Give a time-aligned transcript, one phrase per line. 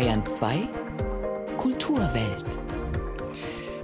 [0.00, 0.66] Bayern 2
[1.58, 2.58] Kulturwelt.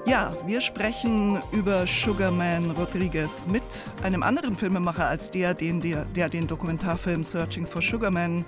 [0.06, 3.62] Ja, wir sprechen über Sugarman Rodriguez mit
[4.02, 8.46] einem anderen Filmemacher als der, den, der, der den Dokumentarfilm Searching for Sugarman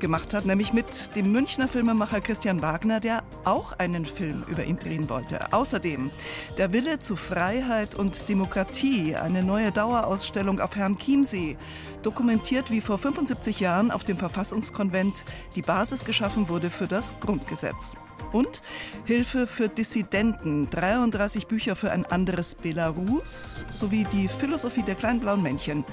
[0.00, 4.78] gemacht hat, nämlich mit dem Münchner Filmemacher Christian Wagner, der auch einen Film über ihn
[4.78, 5.52] drehen wollte.
[5.52, 6.10] Außerdem
[6.58, 11.56] der Wille zu Freiheit und Demokratie, eine neue Dauerausstellung auf Herrn Chiemsee,
[12.02, 17.96] dokumentiert, wie vor 75 Jahren auf dem Verfassungskonvent die Basis geschaffen wurde für das Grundgesetz.
[18.32, 18.62] Und
[19.04, 25.42] Hilfe für Dissidenten, 33 Bücher für ein anderes Belarus sowie die Philosophie der kleinen blauen
[25.42, 25.84] Männchen,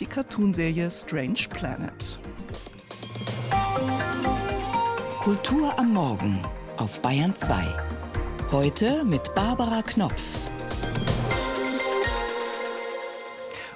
[0.00, 2.21] die Cartoonserie Strange Planet.
[5.20, 6.42] Kultur am Morgen
[6.76, 7.54] auf Bayern 2.
[8.50, 10.51] Heute mit Barbara Knopf.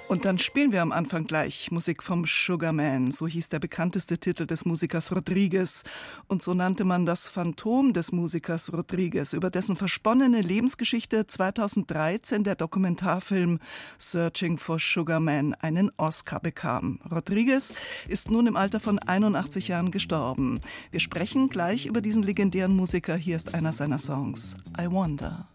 [0.09, 3.10] Und dann spielen wir am Anfang gleich Musik vom Sugarman.
[3.10, 5.82] So hieß der bekannteste Titel des Musikers Rodriguez.
[6.29, 12.54] Und so nannte man das Phantom des Musikers Rodriguez, über dessen versponnene Lebensgeschichte 2013 der
[12.54, 13.59] Dokumentarfilm
[13.98, 17.01] Searching for Sugarman einen Oscar bekam.
[17.10, 17.74] Rodriguez
[18.07, 20.60] ist nun im Alter von 81 Jahren gestorben.
[20.93, 23.16] Wir sprechen gleich über diesen legendären Musiker.
[23.16, 24.57] Hier ist einer seiner Songs.
[24.80, 25.48] I Wonder.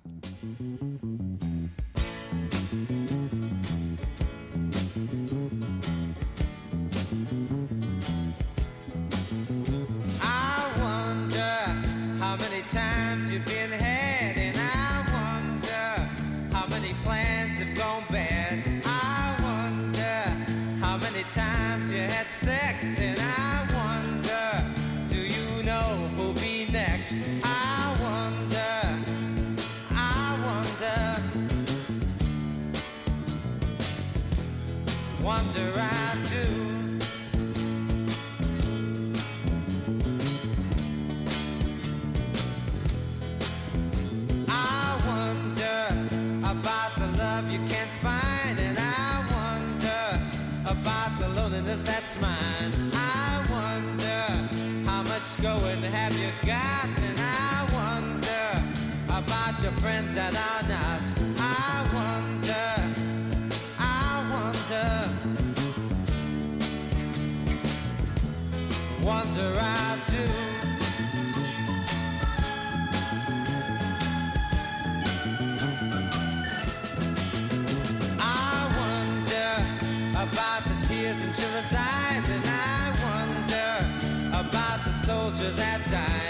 [85.02, 86.21] Soldier that dies.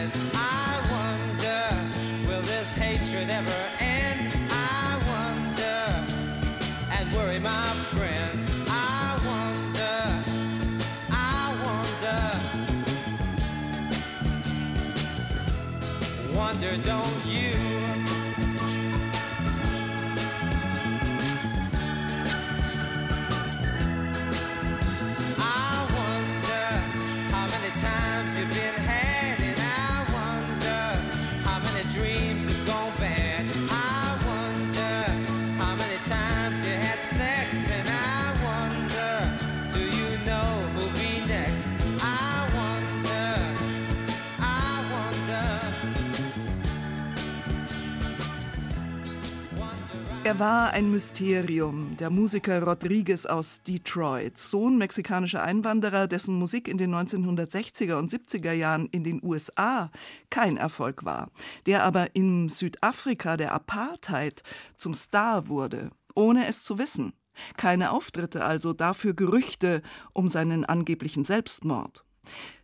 [50.31, 56.77] Er war ein Mysterium, der Musiker Rodriguez aus Detroit, Sohn mexikanischer Einwanderer, dessen Musik in
[56.77, 59.91] den 1960er und 70er Jahren in den USA
[60.29, 61.31] kein Erfolg war,
[61.65, 64.41] der aber in Südafrika der Apartheid
[64.77, 67.11] zum Star wurde, ohne es zu wissen.
[67.57, 69.81] Keine Auftritte also, dafür Gerüchte
[70.13, 72.05] um seinen angeblichen Selbstmord.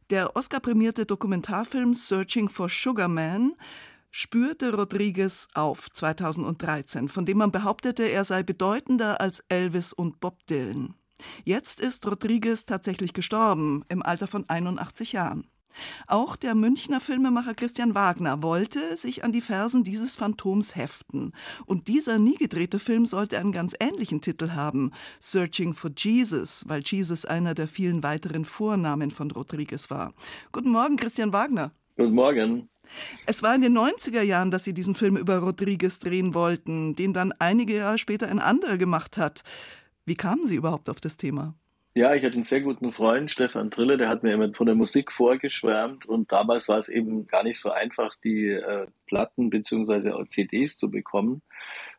[0.10, 3.56] Der Oscar-prämierte Dokumentarfilm Searching for Sugar Man
[4.18, 10.44] spürte Rodriguez auf 2013, von dem man behauptete, er sei bedeutender als Elvis und Bob
[10.48, 10.96] Dylan.
[11.44, 15.46] Jetzt ist Rodriguez tatsächlich gestorben, im Alter von 81 Jahren.
[16.08, 21.34] Auch der Münchner Filmemacher Christian Wagner wollte sich an die Fersen dieses Phantoms heften.
[21.68, 26.82] Und dieser nie gedrehte Film sollte einen ganz ähnlichen Titel haben: Searching for Jesus, weil
[26.84, 30.16] Jesus einer der vielen weiteren Vornamen von Rodriguez war.
[30.52, 31.72] Guten Morgen, Christian Wagner.
[31.96, 32.70] Guten Morgen.
[33.26, 37.14] Es war in den 90er Jahren, dass Sie diesen Film über Rodriguez drehen wollten, den
[37.14, 39.44] dann einige Jahre später ein anderer gemacht hat.
[40.06, 41.54] Wie kamen Sie überhaupt auf das Thema?
[41.98, 44.76] Ja, ich hatte einen sehr guten Freund, Stefan Trille, der hat mir immer von der
[44.76, 50.26] Musik vorgeschwärmt und damals war es eben gar nicht so einfach, die äh, Platten bzw.
[50.30, 51.42] CDs zu bekommen.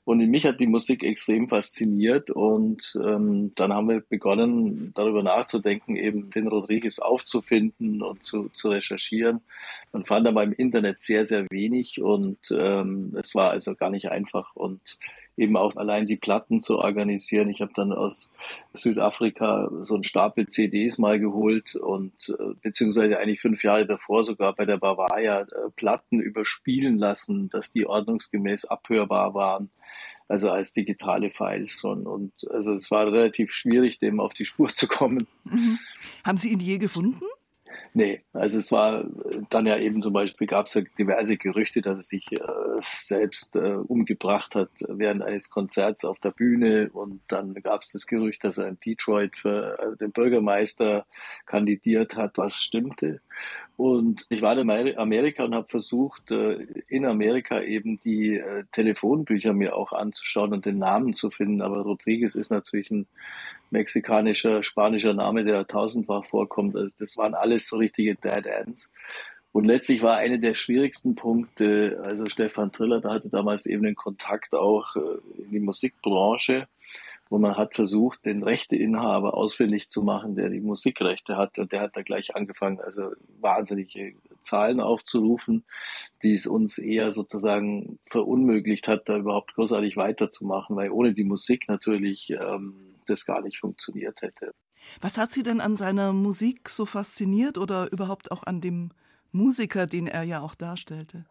[0.08, 2.30] Und mich hat die Musik extrem fasziniert.
[2.30, 8.70] Und ähm, dann haben wir begonnen, darüber nachzudenken, eben den Rodriguez aufzufinden und zu, zu
[8.70, 9.42] recherchieren.
[9.92, 12.00] Man fand aber im Internet sehr, sehr wenig.
[12.00, 14.56] Und ähm, es war also gar nicht einfach.
[14.56, 14.96] Und
[15.36, 17.50] eben auch allein die Platten zu organisieren.
[17.50, 18.32] Ich habe dann aus
[18.72, 21.74] Südafrika so einen Stapel CDs mal geholt.
[21.76, 25.46] Und äh, beziehungsweise eigentlich fünf Jahre davor sogar bei der Bavaria äh,
[25.76, 29.68] Platten überspielen lassen, dass die ordnungsgemäß abhörbar waren
[30.28, 32.06] also als digitale Files schon.
[32.06, 35.26] Und also es war relativ schwierig, dem auf die Spur zu kommen.
[35.44, 35.78] Mhm.
[36.24, 37.22] Haben Sie ihn je gefunden?
[37.98, 39.06] Nee, also es war
[39.50, 42.38] dann ja eben zum Beispiel gab es ja diverse Gerüchte, dass er sich äh,
[42.80, 48.06] selbst äh, umgebracht hat während eines Konzerts auf der Bühne und dann gab es das
[48.06, 51.06] Gerücht, dass er in Detroit für äh, den Bürgermeister
[51.44, 53.20] kandidiert hat, was stimmte.
[53.76, 59.52] Und ich war in Amerika und habe versucht, äh, in Amerika eben die äh, Telefonbücher
[59.52, 61.62] mir auch anzuschauen und den Namen zu finden.
[61.62, 63.08] Aber Rodriguez ist natürlich ein
[63.70, 66.76] mexikanischer, spanischer Name, der tausendfach vorkommt.
[66.76, 68.92] Also das waren alles so richtige Dead Ends.
[69.52, 73.94] Und letztlich war eine der schwierigsten Punkte, also Stefan Triller, da hatte damals eben den
[73.94, 76.68] Kontakt auch äh, in die Musikbranche,
[77.30, 81.58] wo man hat versucht, den Rechteinhaber ausfindig zu machen, der die Musikrechte hat.
[81.58, 83.10] Und der hat da gleich angefangen, also
[83.40, 85.64] wahnsinnige Zahlen aufzurufen,
[86.22, 91.68] die es uns eher sozusagen verunmöglicht hat, da überhaupt großartig weiterzumachen, weil ohne die Musik
[91.68, 92.74] natürlich ähm,
[93.08, 94.52] das gar nicht funktioniert hätte.
[95.00, 98.92] Was hat Sie denn an seiner Musik so fasziniert oder überhaupt auch an dem
[99.32, 101.24] Musiker, den er ja auch darstellte?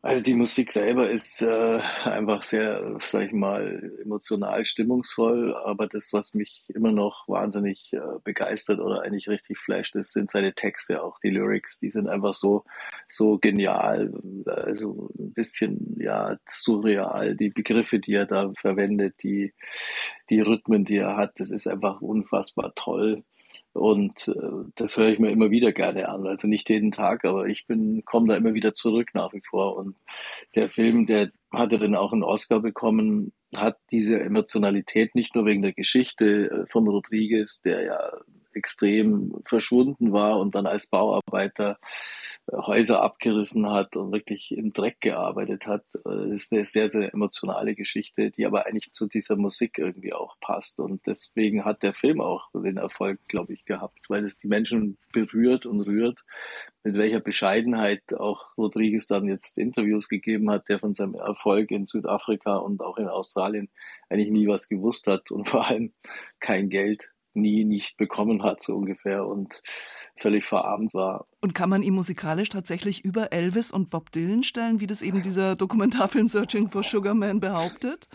[0.00, 6.12] Also die Musik selber ist äh, einfach sehr, sag ich mal, emotional stimmungsvoll, aber das,
[6.12, 11.02] was mich immer noch wahnsinnig äh, begeistert oder eigentlich richtig flasht, das sind seine Texte,
[11.02, 12.64] auch die Lyrics, die sind einfach so,
[13.08, 14.12] so genial,
[14.46, 19.52] also ein bisschen, ja, surreal, die Begriffe, die er da verwendet, die,
[20.30, 23.24] die Rhythmen, die er hat, das ist einfach unfassbar toll.
[23.78, 26.26] Und äh, das höre ich mir immer wieder gerne an.
[26.26, 29.76] Also nicht jeden Tag, aber ich bin, komme da immer wieder zurück nach wie vor.
[29.76, 29.96] Und
[30.54, 35.62] der Film, der hatte dann auch einen Oscar bekommen, hat diese Emotionalität nicht nur wegen
[35.62, 37.98] der Geschichte äh, von Rodriguez, der ja
[38.58, 41.78] extrem verschwunden war und dann als Bauarbeiter
[42.50, 45.84] äh, Häuser abgerissen hat und wirklich im Dreck gearbeitet hat.
[45.92, 50.12] Das äh, ist eine sehr, sehr emotionale Geschichte, die aber eigentlich zu dieser Musik irgendwie
[50.12, 50.80] auch passt.
[50.80, 54.98] Und deswegen hat der Film auch den Erfolg, glaube ich, gehabt, weil es die Menschen
[55.12, 56.24] berührt und rührt,
[56.84, 61.86] mit welcher Bescheidenheit auch Rodriguez dann jetzt Interviews gegeben hat, der von seinem Erfolg in
[61.86, 63.68] Südafrika und auch in Australien
[64.08, 65.92] eigentlich nie was gewusst hat und vor allem
[66.40, 67.10] kein Geld
[67.40, 69.62] nie nicht bekommen hat, so ungefähr, und
[70.16, 71.26] völlig verarmt war.
[71.40, 75.22] Und kann man ihn musikalisch tatsächlich über Elvis und Bob Dylan stellen, wie das eben
[75.22, 78.08] dieser Dokumentarfilm Searching for Sugar Man behauptet?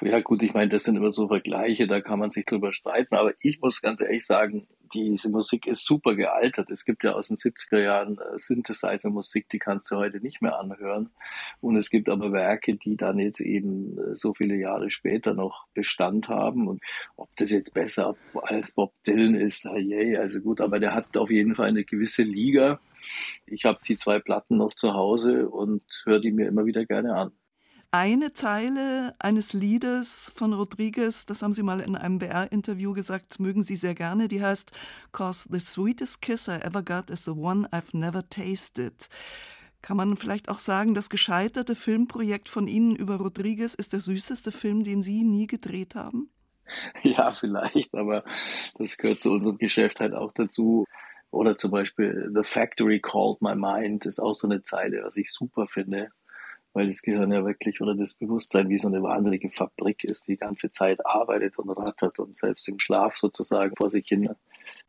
[0.00, 3.16] Ja gut, ich meine, das sind immer so Vergleiche, da kann man sich drüber streiten,
[3.16, 6.70] aber ich muss ganz ehrlich sagen, diese Musik ist super gealtert.
[6.70, 10.58] Es gibt ja aus den 70er Jahren äh, Synthesizer-Musik, die kannst du heute nicht mehr
[10.58, 11.10] anhören.
[11.60, 15.66] Und es gibt aber Werke, die dann jetzt eben äh, so viele Jahre später noch
[15.74, 16.68] Bestand haben.
[16.68, 16.80] Und
[17.16, 21.30] ob das jetzt besser als Bob Dylan ist, hey, also gut, aber der hat auf
[21.30, 22.80] jeden Fall eine gewisse Liga.
[23.46, 27.14] Ich habe die zwei Platten noch zu Hause und höre die mir immer wieder gerne
[27.14, 27.32] an
[27.94, 33.62] eine Zeile eines Liedes von Rodriguez, das haben Sie mal in einem BR-Interview gesagt, mögen
[33.62, 34.72] Sie sehr gerne, die heißt
[35.12, 39.08] Cause the sweetest kiss I ever got is the one I've never tasted.
[39.80, 44.50] Kann man vielleicht auch sagen, das gescheiterte Filmprojekt von Ihnen über Rodriguez ist der süßeste
[44.50, 46.30] Film, den Sie nie gedreht haben?
[47.04, 48.24] Ja, vielleicht, aber
[48.76, 50.84] das gehört zu unserem Geschäft halt auch dazu.
[51.30, 55.30] Oder zum Beispiel The Factory Called My Mind ist auch so eine Zeile, was ich
[55.30, 56.08] super finde
[56.74, 60.34] weil das Gehirn ja wirklich oder das Bewusstsein wie so eine wahnsinnige Fabrik ist, die
[60.34, 64.28] die ganze Zeit arbeitet und rattert und selbst im Schlaf sozusagen vor sich hin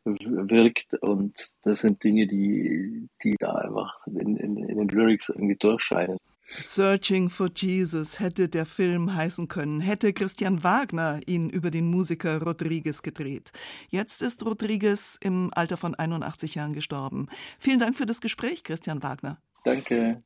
[0.04, 0.94] wirkt.
[1.00, 6.18] Und das sind Dinge, die, die da einfach in, in, in den Lyrics irgendwie durchscheinen.
[6.60, 12.40] Searching for Jesus hätte der Film heißen können, hätte Christian Wagner ihn über den Musiker
[12.40, 13.50] Rodriguez gedreht.
[13.88, 17.28] Jetzt ist Rodriguez im Alter von 81 Jahren gestorben.
[17.58, 19.38] Vielen Dank für das Gespräch, Christian Wagner.
[19.64, 20.22] Danke.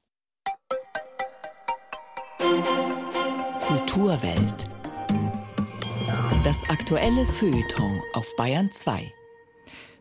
[3.61, 4.69] Kulturwelt.
[6.45, 9.13] Das aktuelle Feuilleton auf Bayern 2.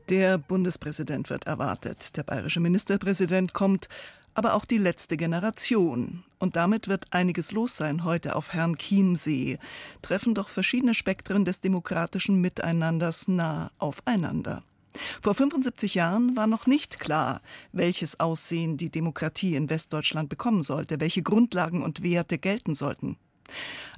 [0.10, 3.90] Der Bundespräsident wird erwartet, der bayerische Ministerpräsident kommt,
[4.34, 6.24] aber auch die letzte Generation.
[6.40, 9.60] Und damit wird einiges los sein heute auf Herrn Chiemsee.
[10.02, 14.64] Treffen doch verschiedene Spektren des demokratischen Miteinanders nah aufeinander.
[15.22, 17.42] Vor 75 Jahren war noch nicht klar,
[17.72, 23.18] welches Aussehen die Demokratie in Westdeutschland bekommen sollte, welche Grundlagen und Werte gelten sollten.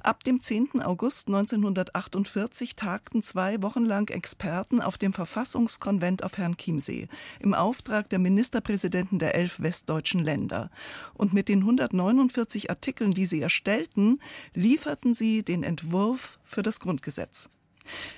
[0.02, 0.82] Ab dem 10.
[0.82, 7.08] August 1948 tagten zwei Wochen lang Experten auf dem Verfassungskonvent auf Herrn Chiemsee
[7.38, 10.70] im Auftrag der Ministerpräsidenten der elf westdeutschen Länder.
[11.14, 14.20] Und mit den 149 Artikeln, die sie erstellten,
[14.54, 17.48] lieferten sie den Entwurf für das Grundgesetz.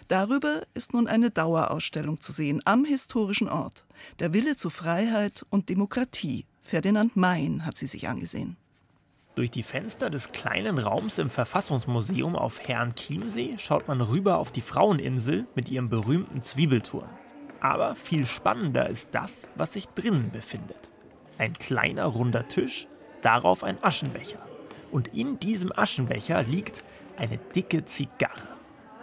[0.08, 3.86] Darüber ist nun eine Dauerausstellung zu sehen am historischen Ort.
[4.18, 6.46] Der Wille zu Freiheit und Demokratie.
[6.62, 8.56] Ferdinand Mein hat sie sich angesehen.
[9.34, 14.52] Durch die Fenster des kleinen Raums im Verfassungsmuseum auf Herrn Chiemsee schaut man rüber auf
[14.52, 17.08] die Fraueninsel mit ihrem berühmten Zwiebelturm.
[17.60, 20.90] Aber viel spannender ist das, was sich drinnen befindet.
[21.36, 22.86] Ein kleiner runder Tisch,
[23.22, 24.38] darauf ein Aschenbecher.
[24.92, 26.84] Und in diesem Aschenbecher liegt
[27.16, 28.53] eine dicke Zigarre.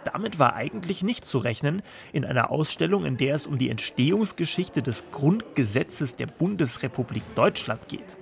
[0.04, 1.82] Damit war eigentlich nicht zu rechnen
[2.12, 8.16] in einer Ausstellung, in der es um die Entstehungsgeschichte des Grundgesetzes der Bundesrepublik Deutschland geht.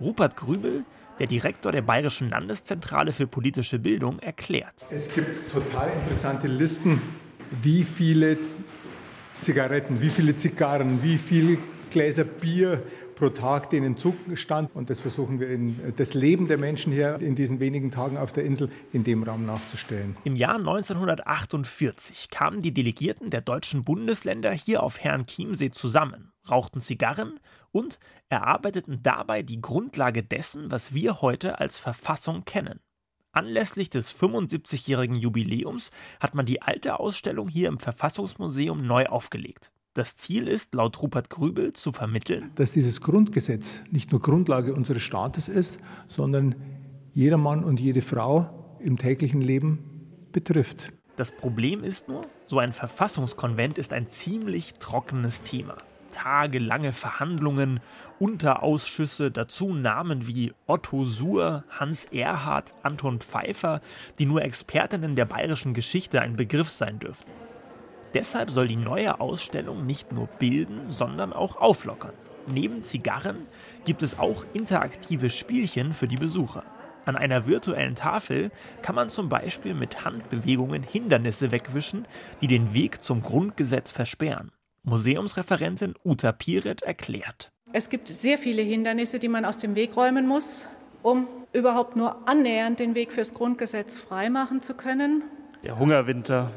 [0.00, 0.84] Rupert Grübel
[1.18, 4.86] der Direktor der Bayerischen Landeszentrale für politische Bildung, erklärt.
[4.90, 7.00] Es gibt total interessante Listen,
[7.62, 8.38] wie viele
[9.40, 11.58] Zigaretten, wie viele Zigarren, wie viele
[11.90, 12.82] Gläser Bier
[13.22, 14.74] pro Tag denen zustand.
[14.74, 18.32] Und das versuchen wir in das Leben der Menschen hier in diesen wenigen Tagen auf
[18.32, 20.16] der Insel in dem Raum nachzustellen.
[20.24, 26.80] Im Jahr 1948 kamen die Delegierten der deutschen Bundesländer hier auf Herrn Chiemsee zusammen, rauchten
[26.80, 27.38] Zigarren
[27.70, 32.80] und erarbeiteten dabei die Grundlage dessen, was wir heute als Verfassung kennen.
[33.30, 39.71] Anlässlich des 75-jährigen Jubiläums hat man die alte Ausstellung hier im Verfassungsmuseum neu aufgelegt.
[39.94, 45.02] Das Ziel ist, laut Rupert Grübel, zu vermitteln, dass dieses Grundgesetz nicht nur Grundlage unseres
[45.02, 46.54] Staates ist, sondern
[47.12, 49.78] jeder Mann und jede Frau im täglichen Leben
[50.32, 50.92] betrifft.
[51.16, 55.76] Das Problem ist nur, so ein Verfassungskonvent ist ein ziemlich trockenes Thema
[56.12, 57.80] tagelange Verhandlungen,
[58.18, 63.80] Unterausschüsse, dazu Namen wie Otto Suhr, Hans Erhard, Anton Pfeiffer,
[64.18, 67.30] die nur Expertinnen der bayerischen Geschichte ein Begriff sein dürften.
[68.14, 72.12] Deshalb soll die neue Ausstellung nicht nur bilden, sondern auch auflockern.
[72.46, 73.46] Neben Zigarren
[73.84, 76.64] gibt es auch interaktive Spielchen für die Besucher.
[77.04, 78.50] An einer virtuellen Tafel
[78.82, 82.06] kann man zum Beispiel mit Handbewegungen Hindernisse wegwischen,
[82.40, 84.52] die den Weg zum Grundgesetz versperren.
[84.84, 87.50] Museumsreferentin Uta Piret erklärt.
[87.72, 90.68] Es gibt sehr viele Hindernisse, die man aus dem Weg räumen muss,
[91.02, 95.22] um überhaupt nur annähernd den Weg fürs Grundgesetz freimachen zu können.
[95.64, 96.50] Der Hungerwinter.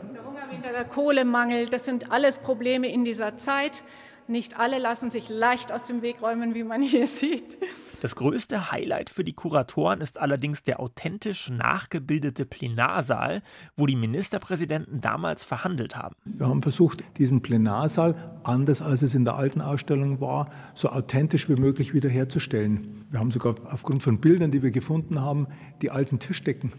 [0.64, 3.84] Der Kohlemangel, das sind alles Probleme in dieser Zeit.
[4.28, 7.58] Nicht alle lassen sich leicht aus dem Weg räumen, wie man hier sieht.
[8.02, 13.42] Das größte Highlight für die Kuratoren ist allerdings der authentisch nachgebildete Plenarsaal,
[13.78, 16.16] wo die Ministerpräsidenten damals verhandelt haben.
[16.26, 21.48] Wir haben versucht, diesen Plenarsaal, anders als es in der alten Ausstellung war, so authentisch
[21.48, 23.06] wie möglich wiederherzustellen.
[23.10, 25.48] Wir haben sogar aufgrund von Bildern, die wir gefunden haben,
[25.82, 26.74] die alten Tischdecken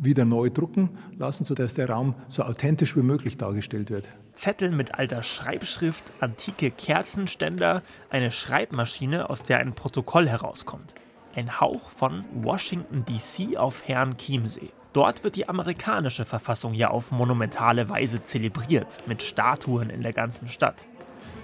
[0.00, 4.08] wieder neu drucken lassen, sodass der Raum so authentisch wie möglich dargestellt wird.
[4.32, 10.94] Zettel mit alter Schreibschrift, antike Kerzenständer, eine Schreibmaschine, aus der ein Protokoll herauskommt.
[11.34, 14.70] Ein Hauch von Washington DC auf Herrn Chiemsee.
[14.92, 20.48] Dort wird die amerikanische Verfassung ja auf monumentale Weise zelebriert, mit Statuen in der ganzen
[20.48, 20.88] Stadt.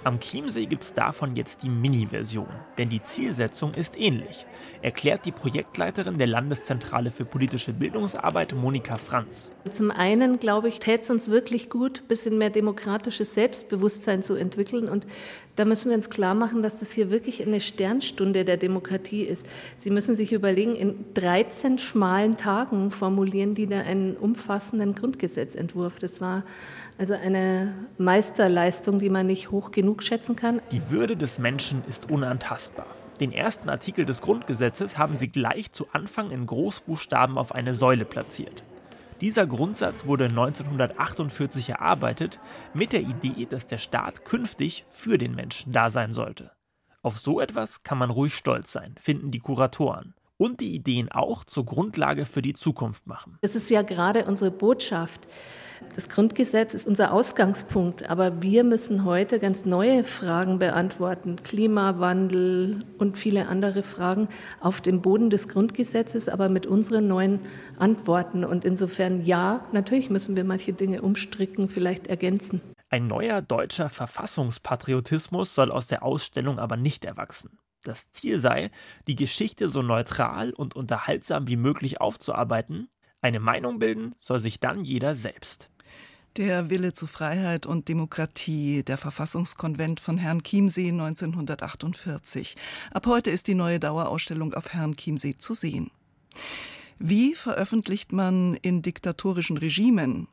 [0.07, 2.47] Am Chiemsee gibt es davon jetzt die Mini-Version,
[2.79, 4.47] denn die Zielsetzung ist ähnlich,
[4.81, 9.51] erklärt die Projektleiterin der Landeszentrale für politische Bildungsarbeit Monika Franz.
[9.69, 14.35] Zum einen, glaube ich, täte es uns wirklich gut, ein bisschen mehr demokratisches Selbstbewusstsein zu
[14.35, 14.89] entwickeln.
[14.89, 15.09] Und
[15.57, 19.45] da müssen wir uns klar machen, dass das hier wirklich eine Sternstunde der Demokratie ist.
[19.77, 25.99] Sie müssen sich überlegen, in 13 schmalen Tagen formulieren die da einen umfassenden Grundgesetzentwurf.
[25.99, 26.45] Das war
[26.99, 30.61] also eine Meisterleistung, die man nicht hoch genug schätzen kann.
[30.71, 32.87] Die Würde des Menschen ist unantastbar.
[33.21, 38.05] Den ersten Artikel des Grundgesetzes haben sie gleich zu Anfang in Großbuchstaben auf eine Säule
[38.05, 38.63] platziert.
[39.23, 42.39] Dieser Grundsatz wurde 1948 erarbeitet
[42.75, 46.53] mit der Idee, dass der Staat künftig für den Menschen da sein sollte.
[47.01, 50.16] Auf so etwas kann man ruhig stolz sein, finden die Kuratoren.
[50.39, 53.39] Und die Ideen auch zur Grundlage für die Zukunft machen.
[53.41, 55.27] Das ist ja gerade unsere Botschaft
[55.95, 61.37] das Grundgesetz ist unser Ausgangspunkt, aber wir müssen heute ganz neue Fragen beantworten.
[61.37, 64.29] Klimawandel und viele andere Fragen
[64.61, 67.41] auf dem Boden des Grundgesetzes, aber mit unseren neuen
[67.79, 68.45] Antworten.
[68.45, 72.61] Und insofern ja, natürlich müssen wir manche Dinge umstricken, vielleicht ergänzen.
[72.89, 77.59] Ein neuer deutscher Verfassungspatriotismus soll aus der Ausstellung aber nicht erwachsen.
[77.87, 78.71] Das Ziel sei,
[79.07, 82.89] die Geschichte so neutral und unterhaltsam wie möglich aufzuarbeiten
[83.27, 85.69] eine Meinung bilden soll sich dann jeder selbst.
[86.37, 92.55] Der Wille zu Freiheit und Demokratie, der Verfassungskonvent von Herrn Chiemsee 1948.
[92.93, 95.91] Ab heute ist die neue Dauerausstellung auf Herrn Chiemsee zu sehen.
[96.99, 100.29] Wie veröffentlicht man in diktatorischen Regimen?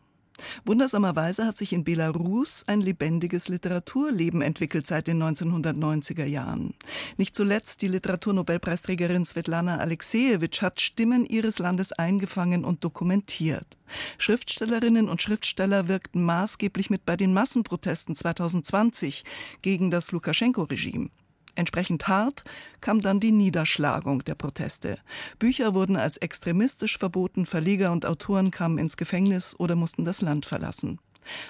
[0.66, 6.74] Wundersamerweise hat sich in Belarus ein lebendiges Literaturleben entwickelt seit den 1990er Jahren.
[7.18, 13.78] Nicht zuletzt die Literaturnobelpreisträgerin Svetlana Alexejewitsch hat Stimmen ihres Landes eingefangen und dokumentiert.
[14.18, 19.24] Schriftstellerinnen und Schriftsteller wirkten maßgeblich mit bei den Massenprotesten 2020
[19.62, 21.10] gegen das Lukaschenko-Regime.
[21.56, 22.44] Entsprechend hart
[22.82, 24.98] kam dann die Niederschlagung der Proteste.
[25.38, 30.46] Bücher wurden als extremistisch verboten, Verleger und Autoren kamen ins Gefängnis oder mussten das Land
[30.46, 31.00] verlassen.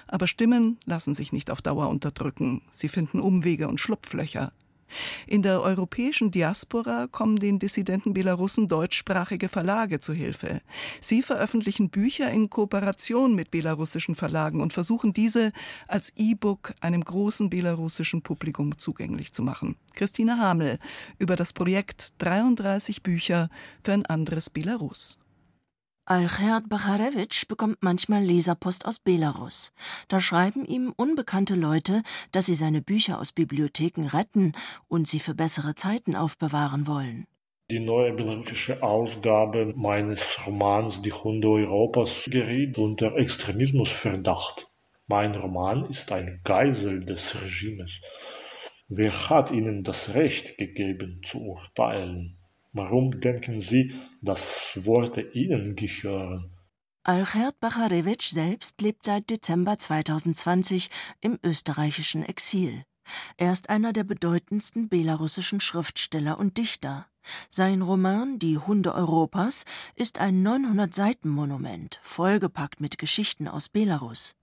[0.07, 2.61] Aber Stimmen lassen sich nicht auf Dauer unterdrücken.
[2.71, 4.51] Sie finden Umwege und Schlupflöcher.
[5.27, 10.61] In der europäischen Diaspora kommen den Dissidenten Belarussen deutschsprachige Verlage zu Hilfe.
[11.01, 15.51] Sie veröffentlichen Bücher in Kooperation mit belarussischen Verlagen und versuchen diese
[15.87, 19.75] als E-Book einem großen belarussischen Publikum zugänglich zu machen.
[19.93, 20.79] Christine Hamel
[21.19, 23.49] über das Projekt 33 Bücher
[23.83, 25.22] für ein anderes Belarus.
[26.05, 29.71] Alcherd Bacharewitsch bekommt manchmal Leserpost aus Belarus.
[30.09, 34.51] Da schreiben ihm unbekannte Leute, dass sie seine Bücher aus Bibliotheken retten
[34.89, 37.25] und sie für bessere Zeiten aufbewahren wollen.
[37.71, 44.67] Die neue belarussische Ausgabe meines Romans Die Hunde Europas geriet unter Extremismusverdacht.
[45.07, 48.01] Mein Roman ist ein Geisel des Regimes.
[48.89, 52.35] Wer hat ihnen das Recht gegeben zu urteilen?
[52.73, 53.93] Warum denken Sie,
[54.23, 56.51] dass Worte Ihnen gehören?
[57.03, 60.89] Alchert Bacharewitsch selbst lebt seit Dezember 2020
[61.19, 62.85] im österreichischen Exil.
[63.35, 67.07] Er ist einer der bedeutendsten belarussischen Schriftsteller und Dichter.
[67.49, 69.65] Sein Roman Die Hunde Europas
[69.95, 74.35] ist ein 900-Seiten-Monument, vollgepackt mit Geschichten aus Belarus.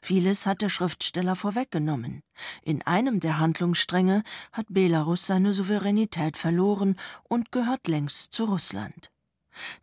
[0.00, 2.22] Vieles hat der Schriftsteller vorweggenommen.
[2.62, 9.10] In einem der Handlungsstränge hat Belarus seine Souveränität verloren und gehört längst zu Russland.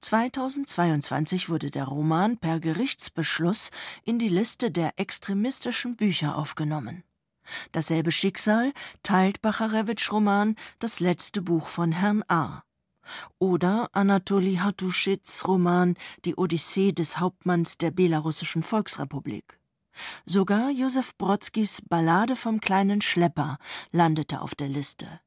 [0.02, 3.72] 2022 wurde der Roman per Gerichtsbeschluss
[4.04, 7.04] in die Liste der extremistischen Bücher aufgenommen.
[7.72, 12.64] Dasselbe Schicksal teilt Bacharewitsch Roman Das letzte Buch von Herrn A.
[13.38, 19.60] Oder Anatoli Hatuschits Roman Die Odyssee des Hauptmanns der belarussischen Volksrepublik.
[20.26, 23.58] Sogar Josef Brodskis Ballade vom kleinen Schlepper
[23.92, 25.20] landete auf der Liste.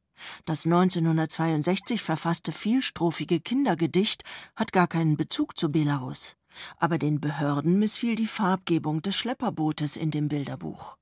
[0.45, 4.25] Das 1962 verfasste vielstrophige Kindergedicht
[4.55, 6.37] hat gar keinen Bezug zu Belarus.
[6.79, 10.97] Aber den Behörden missfiel die Farbgebung des Schlepperbootes in dem Bilderbuch.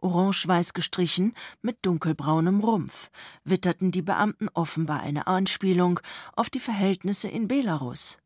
[0.00, 3.10] Orange-weiß gestrichen mit dunkelbraunem Rumpf,
[3.44, 6.00] witterten die Beamten offenbar eine Anspielung
[6.34, 8.18] auf die Verhältnisse in Belarus.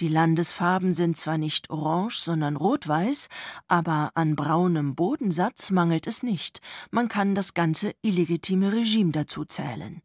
[0.00, 3.28] Die Landesfarben sind zwar nicht orange, sondern rot-weiß,
[3.68, 6.60] aber an braunem Bodensatz mangelt es nicht.
[6.90, 10.02] Man kann das ganze illegitime Regime dazu zählen.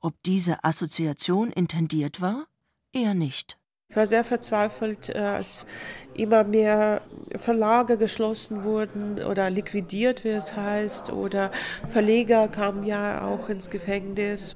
[0.00, 2.46] Ob diese Assoziation intendiert war?
[2.92, 3.58] Eher nicht.
[3.96, 5.66] Ich war sehr verzweifelt, äh, als
[6.12, 7.00] immer mehr
[7.38, 11.50] Verlage geschlossen wurden oder liquidiert, wie es heißt, oder
[11.88, 14.54] Verleger kamen ja auch ins Gefängnis.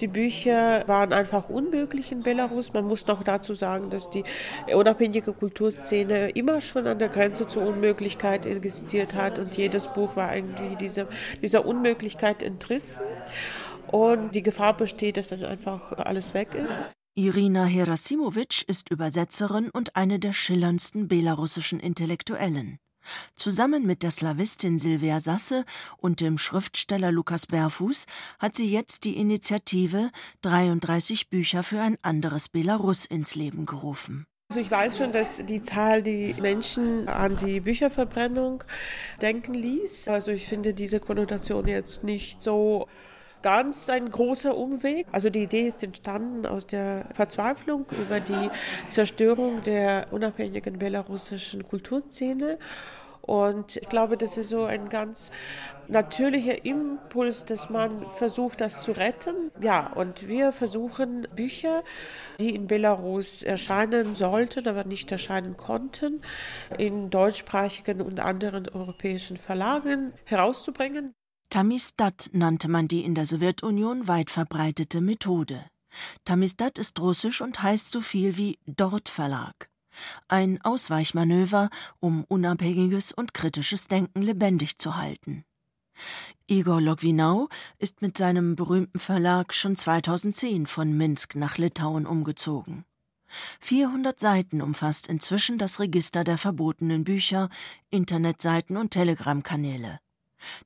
[0.00, 2.74] Die Bücher waren einfach unmöglich in Belarus.
[2.74, 4.24] Man muss noch dazu sagen, dass die
[4.70, 10.36] unabhängige Kulturszene immer schon an der Grenze zur Unmöglichkeit existiert hat und jedes Buch war
[10.36, 11.08] irgendwie diese,
[11.40, 13.04] dieser Unmöglichkeit entrissen.
[13.86, 16.90] Und die Gefahr besteht, dass dann einfach alles weg ist.
[17.14, 22.78] Irina Herasimowitsch ist Übersetzerin und eine der schillerndsten belarussischen Intellektuellen.
[23.34, 25.66] Zusammen mit der Slawistin Silvia Sasse
[25.98, 28.06] und dem Schriftsteller Lukas Berfuß
[28.38, 34.24] hat sie jetzt die Initiative 33 Bücher für ein anderes Belarus ins Leben gerufen.
[34.50, 38.64] Also ich weiß schon, dass die Zahl die Menschen an die Bücherverbrennung
[39.20, 40.08] denken ließ.
[40.08, 42.88] Also ich finde diese Konnotation jetzt nicht so
[43.42, 45.06] ganz ein großer Umweg.
[45.12, 48.50] Also die Idee ist entstanden aus der Verzweiflung über die
[48.88, 52.58] Zerstörung der unabhängigen belarussischen Kulturszene.
[53.22, 55.30] Und ich glaube, das ist so ein ganz
[55.86, 59.52] natürlicher Impuls, dass man versucht, das zu retten.
[59.60, 61.84] Ja, und wir versuchen Bücher,
[62.40, 66.22] die in Belarus erscheinen sollten, aber nicht erscheinen konnten,
[66.78, 71.14] in deutschsprachigen und anderen europäischen Verlagen herauszubringen.
[71.52, 75.66] Tamistat nannte man die in der Sowjetunion weit verbreitete Methode.
[76.24, 79.68] Tamistat ist russisch und heißt so viel wie Dort Verlag.
[80.28, 81.68] Ein Ausweichmanöver,
[82.00, 85.44] um unabhängiges und kritisches Denken lebendig zu halten.
[86.46, 92.86] Igor Logwinau ist mit seinem berühmten Verlag schon 2010 von Minsk nach Litauen umgezogen.
[93.60, 97.50] 400 Seiten umfasst inzwischen das Register der verbotenen Bücher,
[97.90, 99.98] Internetseiten und Telegram-Kanäle.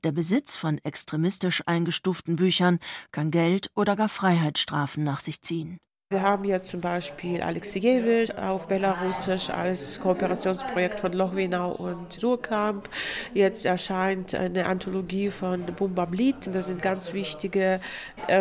[0.04, 2.78] Der Besitz von extremistisch eingestuften Büchern
[3.12, 5.78] kann Geld oder gar Freiheitsstrafen nach sich ziehen.
[6.12, 12.88] Wir haben jetzt zum Beispiel Alexejewitsch auf Belarusisch als Kooperationsprojekt von Lochwinau und Surkamp.
[13.34, 16.48] Jetzt erscheint eine Anthologie von Bumba Blit.
[16.54, 17.80] Das sind ganz wichtige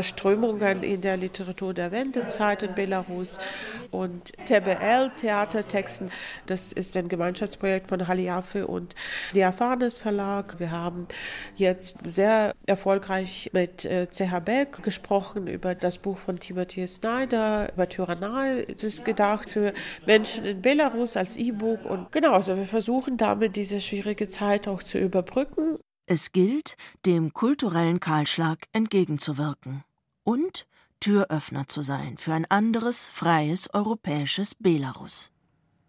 [0.02, 3.40] Strömungen in der Literatur der Wendezeit in Belarus.
[3.90, 6.12] Und TBL, Theatertexten,
[6.46, 8.94] das ist ein Gemeinschaftsprojekt von Haliafe und
[9.34, 10.60] Diaphanes Verlag.
[10.60, 11.08] Wir haben
[11.56, 18.66] jetzt sehr erfolgreich mit CH Beck gesprochen über das Buch von Timothy Snyder über Tyrannei.
[18.76, 19.74] Es ist gedacht für
[20.06, 21.86] Menschen in Belarus als E-Book.
[21.86, 25.78] Und genau, also wir versuchen damit diese schwierige Zeit auch zu überbrücken.
[26.08, 29.84] Es gilt, dem kulturellen Kahlschlag entgegenzuwirken
[30.24, 30.68] und
[31.00, 35.32] Türöffner zu sein für ein anderes, freies europäisches Belarus.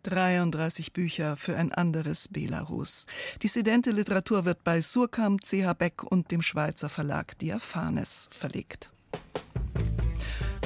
[0.05, 3.07] 33 Bücher für ein anderes Belarus.
[3.42, 8.90] Dissidente Literatur wird bei Surkamp, CH Beck und dem Schweizer Verlag Diaphanes verlegt.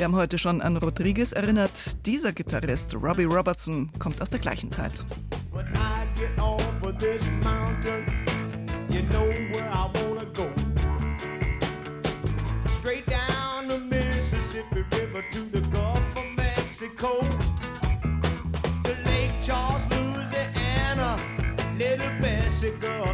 [0.00, 2.06] Wir haben heute schon an Rodriguez erinnert.
[2.06, 5.04] Dieser Gitarrist, Robbie Robertson, kommt aus der gleichen Zeit.
[22.80, 23.10] Girl I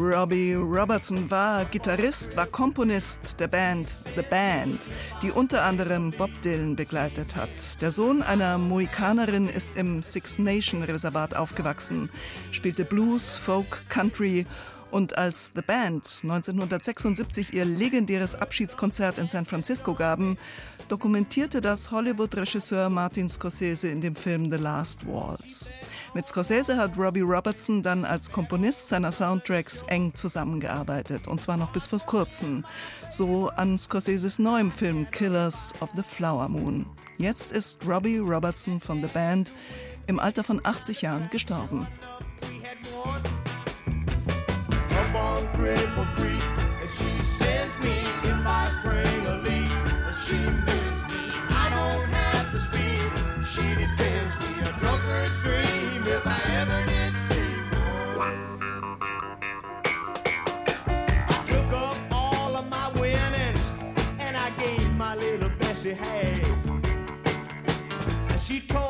[0.00, 4.90] Robbie Robertson war Gitarrist, war Komponist der Band The Band,
[5.22, 7.82] die unter anderem Bob Dylan begleitet hat.
[7.82, 12.08] Der Sohn einer Mohikanerin ist im Six Nation Reservat aufgewachsen,
[12.50, 14.46] spielte Blues, Folk, Country
[14.90, 20.38] und als The Band 1976 ihr legendäres Abschiedskonzert in San Francisco gaben,
[20.90, 25.70] dokumentierte das Hollywood-Regisseur Martin Scorsese in dem Film The Last Waltz.
[26.14, 31.70] Mit Scorsese hat Robbie Robertson dann als Komponist seiner Soundtracks eng zusammengearbeitet, und zwar noch
[31.72, 32.64] bis vor kurzem,
[33.08, 36.86] so an Scorseses neuem Film Killers of the Flower Moon.
[37.18, 39.52] Jetzt ist Robbie Robertson von The Band
[40.08, 41.86] im Alter von 80 Jahren gestorben.
[46.80, 49.70] And she sends me if I spring a leak.
[50.26, 50.79] She
[65.94, 66.46] behave.
[68.30, 68.89] And she told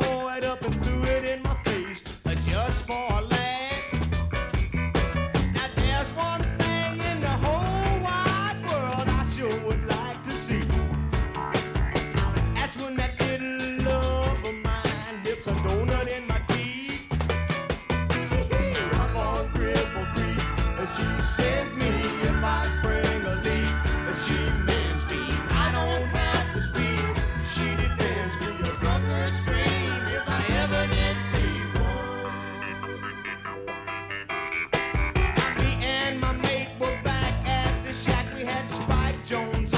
[39.31, 39.70] Jones.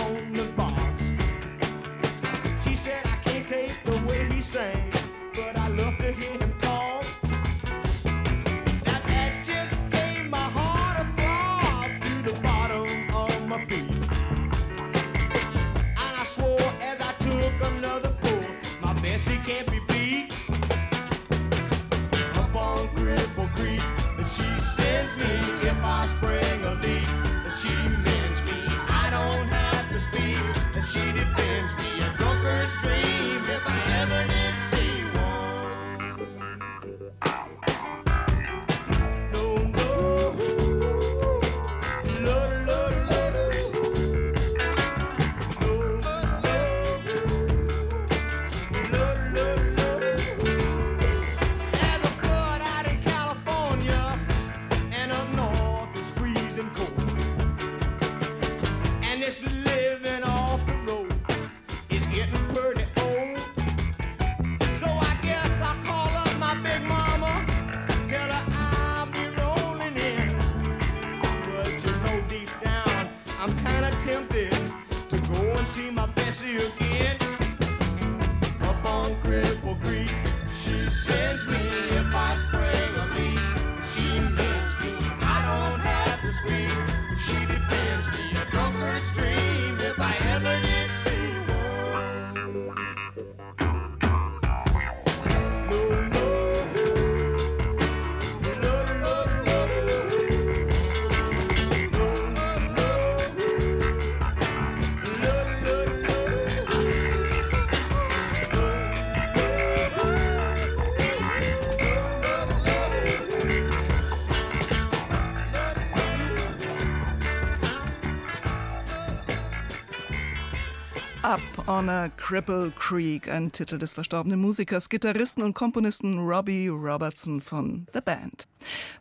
[121.68, 127.86] On a Cripple Creek, ein Titel des verstorbenen Musikers, Gitarristen und Komponisten Robbie Robertson von
[127.92, 128.48] The Band.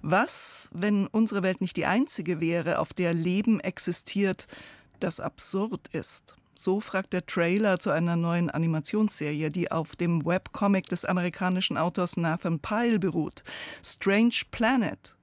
[0.03, 4.45] Was, wenn unsere Welt nicht die einzige wäre, auf der Leben existiert,
[4.99, 6.35] das absurd ist?
[6.53, 12.15] So fragt der Trailer zu einer neuen Animationsserie, die auf dem Webcomic des amerikanischen Autors
[12.15, 13.43] Nathan Pyle beruht.
[13.83, 15.15] Strange Planet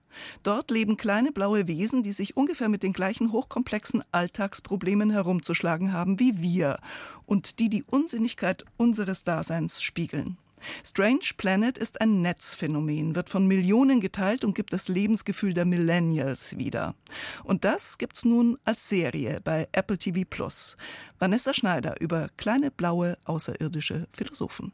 [0.43, 6.19] Dort leben kleine blaue Wesen, die sich ungefähr mit den gleichen hochkomplexen Alltagsproblemen herumzuschlagen haben
[6.19, 6.79] wie wir
[7.27, 10.37] und die die Unsinnigkeit unseres Daseins spiegeln.
[10.85, 16.57] Strange Planet ist ein Netzphänomen, wird von Millionen geteilt und gibt das Lebensgefühl der Millennials
[16.59, 16.95] wieder.
[17.45, 20.77] Und das gibt's nun als Serie bei Apple TV Plus.
[21.19, 24.73] Vanessa Schneider über kleine blaue außerirdische Philosophen.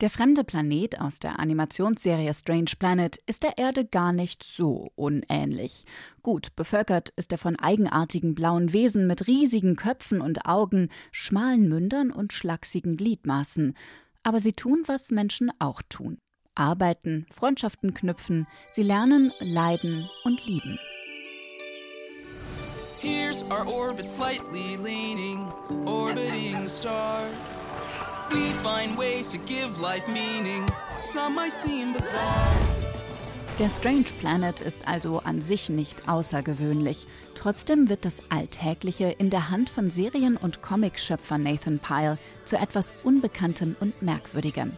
[0.00, 5.84] Der fremde Planet aus der Animationsserie Strange Planet ist der Erde gar nicht so unähnlich.
[6.22, 12.10] Gut bevölkert ist er von eigenartigen blauen Wesen mit riesigen Köpfen und Augen, schmalen Mündern
[12.12, 13.76] und schlachsigen Gliedmaßen.
[14.22, 16.16] Aber sie tun, was Menschen auch tun.
[16.54, 20.78] Arbeiten, Freundschaften knüpfen, sie lernen, leiden und lieben.
[23.02, 25.46] Here's our orbit slightly leaning,
[25.84, 27.28] orbiting star.
[28.30, 30.64] We find ways to give life meaning.
[31.00, 32.54] Some might seem bizarre.
[33.58, 37.08] Der Strange Planet ist also an sich nicht außergewöhnlich.
[37.34, 42.94] Trotzdem wird das Alltägliche in der Hand von Serien- und Comicschöpfer Nathan Pyle zu etwas
[43.02, 44.76] Unbekanntem und Merkwürdigem.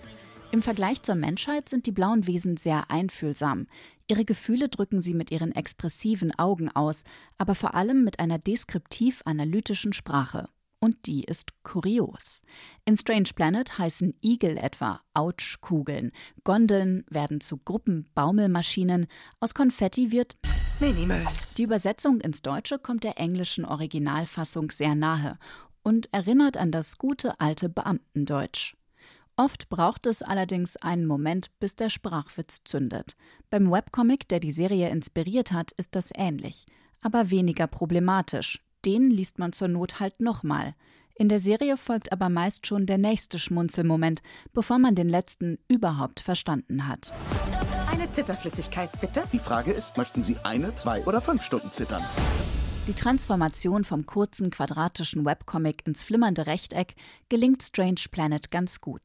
[0.51, 3.67] Im Vergleich zur Menschheit sind die blauen Wesen sehr einfühlsam.
[4.09, 7.05] Ihre Gefühle drücken sie mit ihren expressiven Augen aus,
[7.37, 10.49] aber vor allem mit einer deskriptiv-analytischen Sprache
[10.83, 12.43] und die ist kurios.
[12.85, 16.11] In Strange Planet heißen Igel etwa Autschkugeln,
[16.43, 19.07] Gondeln werden zu Gruppenbaumelmaschinen,
[19.39, 20.37] aus Konfetti wird
[20.81, 21.25] Minimal.
[21.57, 25.39] Die Übersetzung ins Deutsche kommt der englischen Originalfassung sehr nahe
[25.85, 28.75] und erinnert an das gute alte Beamtendeutsch.
[29.37, 33.17] Oft braucht es allerdings einen Moment, bis der Sprachwitz zündet.
[33.51, 36.67] Beim Webcomic, der die Serie inspiriert hat, ist das ähnlich,
[37.01, 40.75] aber weniger problematisch, den liest man zur Not halt nochmal.
[41.15, 46.21] In der Serie folgt aber meist schon der nächste Schmunzelmoment, bevor man den letzten überhaupt
[46.21, 47.13] verstanden hat.
[47.91, 49.23] Eine Zitterflüssigkeit, bitte.
[49.33, 52.03] Die Frage ist, möchten Sie eine, zwei oder fünf Stunden zittern?
[52.89, 56.97] Die Transformation vom kurzen quadratischen Webcomic ins flimmernde Rechteck
[57.29, 59.03] gelingt Strange Planet ganz gut.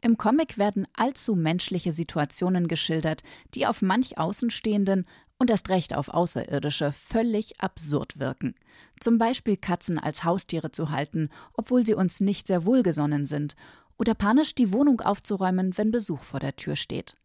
[0.00, 3.22] Im Comic werden allzu menschliche Situationen geschildert,
[3.54, 5.06] die auf manch Außenstehenden
[5.40, 8.54] und erst recht auf Außerirdische völlig absurd wirken.
[9.00, 13.56] Zum Beispiel Katzen als Haustiere zu halten, obwohl sie uns nicht sehr wohlgesonnen sind,
[13.98, 17.16] oder panisch die Wohnung aufzuräumen, wenn Besuch vor der Tür steht.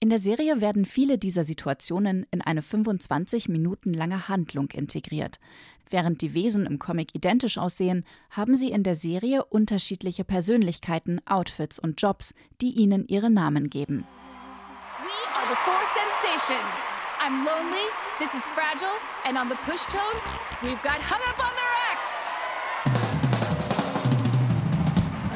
[0.00, 5.38] In der Serie werden viele dieser Situationen in eine 25 Minuten lange Handlung integriert.
[5.90, 11.78] Während die Wesen im Comic identisch aussehen, haben sie in der Serie unterschiedliche Persönlichkeiten, Outfits
[11.78, 14.06] und Jobs, die ihnen ihre Namen geben.
[15.02, 16.89] We are the four sensations.
[17.22, 17.84] I'm lonely,
[18.18, 20.22] this is fragile, and on the push tones,
[20.62, 22.00] we've got hung up on their ex.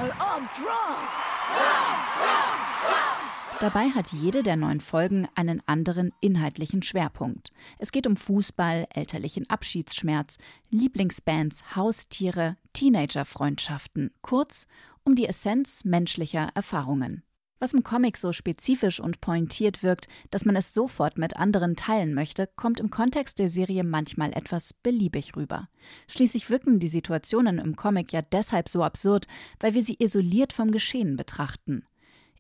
[0.00, 1.10] And I'm drunk.
[1.52, 3.60] Drunk, drunk, drunk.
[3.60, 7.50] Dabei hat jede der neun Folgen einen anderen inhaltlichen Schwerpunkt.
[7.78, 10.38] Es geht um Fußball, elterlichen Abschiedsschmerz,
[10.70, 14.66] Lieblingsbands, Haustiere, Teenagerfreundschaften, kurz
[15.04, 17.24] um die Essenz menschlicher Erfahrungen.
[17.60, 22.12] Was im Comic so spezifisch und pointiert wirkt, dass man es sofort mit anderen teilen
[22.12, 25.68] möchte, kommt im Kontext der Serie manchmal etwas beliebig rüber.
[26.08, 29.26] Schließlich wirken die Situationen im Comic ja deshalb so absurd,
[29.60, 31.84] weil wir sie isoliert vom Geschehen betrachten.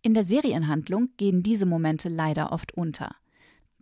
[0.02, 3.16] In der Serienhandlung gehen diese Momente leider oft unter.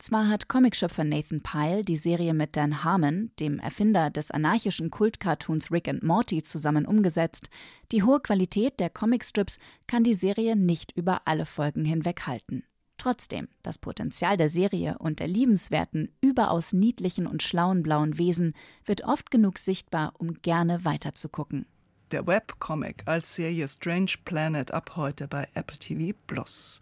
[0.02, 5.70] Zwar hat Comicschöpfer Nathan Pyle die Serie mit Dan Harmon, dem Erfinder des anarchischen Kultcartoons
[5.70, 7.48] Rick and Morty, zusammen umgesetzt,
[7.92, 12.64] die hohe Qualität der Comicstrips kann die Serie nicht über alle Folgen hinweg halten.
[12.98, 19.04] Trotzdem, das Potenzial der Serie und der liebenswerten, überaus niedlichen und schlauen blauen Wesen wird
[19.04, 21.66] oft genug sichtbar, um gerne weiterzugucken
[22.12, 26.80] der Webcomic als Serie Strange Planet ab heute bei Apple TV Plus.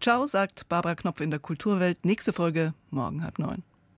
[0.00, 2.04] Ciao, sagt Barbara Knopf in der Kulturwelt.
[2.04, 3.62] Nächste Folge morgen halb neun.